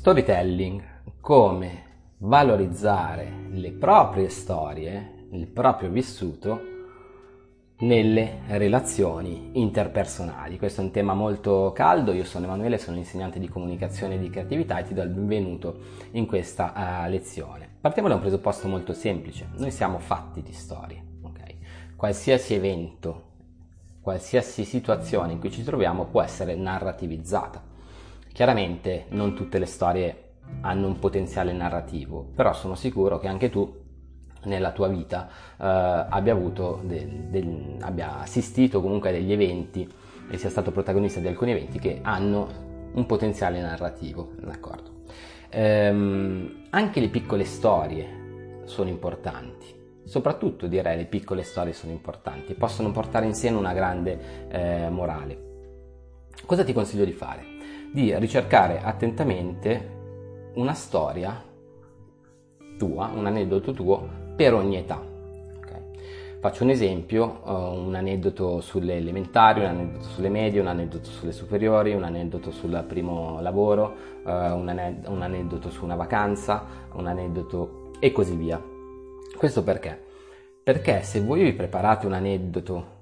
[0.00, 0.82] Storytelling,
[1.20, 1.82] come
[2.20, 6.60] valorizzare le proprie storie, il proprio vissuto
[7.80, 10.56] nelle relazioni interpersonali.
[10.56, 14.30] Questo è un tema molto caldo, io sono Emanuele, sono insegnante di comunicazione e di
[14.30, 15.80] creatività e ti do il benvenuto
[16.12, 16.72] in questa
[17.04, 17.68] uh, lezione.
[17.78, 21.94] Partiamo da un presupposto molto semplice, noi siamo fatti di storie, ok?
[21.96, 23.24] Qualsiasi evento,
[24.00, 27.68] qualsiasi situazione in cui ci troviamo può essere narrativizzata.
[28.32, 30.24] Chiaramente non tutte le storie
[30.62, 33.78] hanno un potenziale narrativo, però sono sicuro che anche tu
[34.44, 39.88] nella tua vita eh, abbia, del, del, abbia assistito comunque a degli eventi
[40.30, 45.02] e sia stato protagonista di alcuni eventi che hanno un potenziale narrativo, d'accordo?
[45.50, 49.66] Ehm, anche le piccole storie sono importanti,
[50.04, 55.48] soprattutto direi le piccole storie sono importanti, possono portare in sé una grande eh, morale.
[56.46, 57.58] Cosa ti consiglio di fare?
[57.92, 59.98] Di ricercare attentamente
[60.54, 61.42] una storia
[62.78, 65.02] tua, un aneddoto tuo per ogni età.
[65.58, 65.82] Okay.
[66.38, 71.32] Faccio un esempio, uh, un aneddoto sulle elementari, un aneddoto sulle medie, un aneddoto sulle
[71.32, 78.12] superiori, un aneddoto sul primo lavoro, aned- un aneddoto su una vacanza, un aneddoto e
[78.12, 78.62] così via.
[79.36, 80.00] Questo perché?
[80.62, 82.98] Perché se voi vi preparate un aneddoto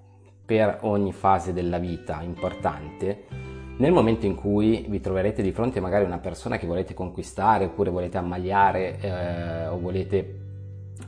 [0.46, 3.47] per ogni fase della vita importante,
[3.78, 7.66] nel momento in cui vi troverete di fronte magari a una persona che volete conquistare
[7.66, 10.38] oppure volete ammaliare eh, o volete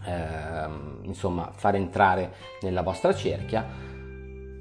[0.04, 0.68] eh,
[1.02, 2.32] insomma far entrare
[2.62, 3.66] nella vostra cerchia,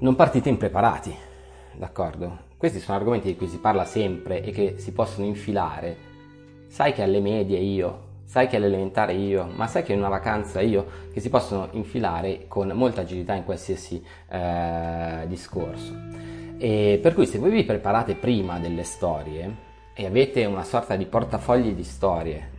[0.00, 1.14] non partite impreparati,
[1.74, 2.48] d'accordo?
[2.56, 6.08] Questi sono argomenti di cui si parla sempre e che si possono infilare.
[6.68, 10.60] Sai che alle medie io, sai che all'elementare io, ma sai che in una vacanza
[10.60, 16.09] io, che si possono infilare con molta agilità in qualsiasi eh, discorso.
[16.62, 21.06] E per cui se voi vi preparate prima delle storie e avete una sorta di
[21.06, 22.50] portafogli di storie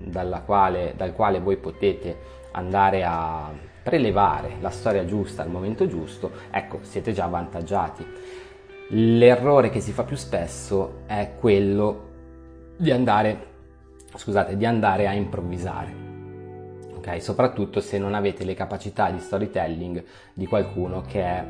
[0.43, 2.17] quale, dal quale voi potete
[2.53, 3.53] andare a
[3.83, 8.03] prelevare la storia giusta al momento giusto, ecco, siete già avvantaggiati.
[8.89, 12.09] L'errore che si fa più spesso è quello
[12.77, 13.45] di andare,
[14.15, 15.93] scusate, di andare a improvvisare.
[16.95, 17.21] Okay?
[17.21, 20.03] Soprattutto se non avete le capacità di storytelling
[20.33, 21.45] di qualcuno che è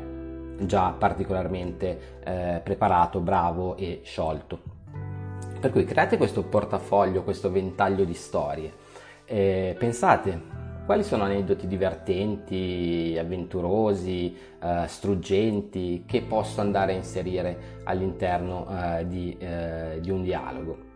[0.66, 4.60] già particolarmente eh, preparato, bravo e sciolto.
[5.60, 8.72] Per cui create questo portafoglio, questo ventaglio di storie.
[9.24, 10.40] E pensate
[10.84, 19.36] quali sono aneddoti divertenti, avventurosi, eh, struggenti che posso andare a inserire all'interno eh, di,
[19.38, 20.90] eh, di un dialogo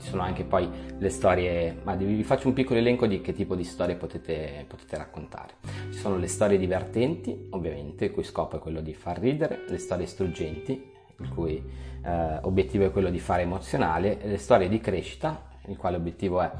[0.00, 0.68] ci sono anche poi
[0.98, 4.96] le storie, ma vi faccio un piccolo elenco di che tipo di storie potete, potete
[4.96, 5.54] raccontare.
[5.90, 9.78] Ci sono le storie divertenti, ovviamente, il cui scopo è quello di far ridere, le
[9.78, 11.62] storie struggenti, il cui
[12.02, 16.50] eh, obiettivo è quello di fare emozionale, le storie di crescita, il quale obiettivo è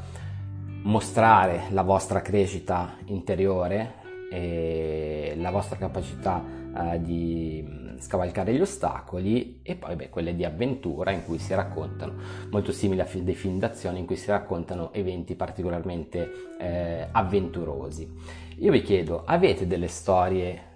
[0.83, 4.00] mostrare la vostra crescita interiore
[4.31, 6.43] e la vostra capacità
[6.77, 12.15] eh, di scavalcare gli ostacoli e poi beh, quelle di avventura in cui si raccontano,
[12.51, 18.09] molto simili a dei film d'azione in cui si raccontano eventi particolarmente eh, avventurosi.
[18.59, 20.69] Io vi chiedo, avete delle storie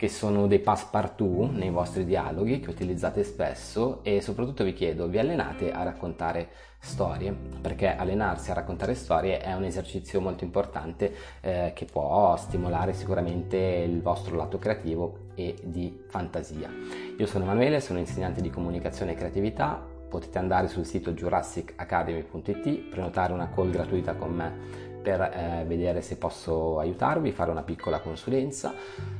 [0.00, 5.18] che sono dei passepartout nei vostri dialoghi che utilizzate spesso e soprattutto vi chiedo, vi
[5.18, 7.36] allenate a raccontare storie?
[7.60, 13.58] Perché allenarsi a raccontare storie è un esercizio molto importante eh, che può stimolare sicuramente
[13.58, 16.70] il vostro lato creativo e di fantasia.
[17.18, 23.34] Io sono Emanuele, sono insegnante di comunicazione e creatività, potete andare sul sito jurassicacademy.it, prenotare
[23.34, 28.74] una call gratuita con me per eh, vedere se posso aiutarvi, fare una piccola consulenza.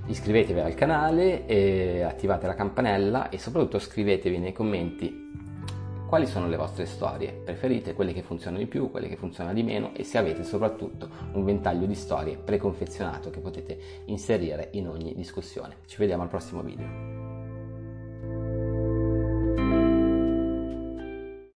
[0.07, 5.29] Iscrivetevi al canale, attivate la campanella e soprattutto scrivetevi nei commenti
[6.11, 9.63] quali sono le vostre storie preferite, quelle che funzionano di più, quelle che funzionano di
[9.63, 15.15] meno e se avete soprattutto un ventaglio di storie preconfezionato che potete inserire in ogni
[15.15, 15.77] discussione.
[15.87, 17.19] Ci vediamo al prossimo video.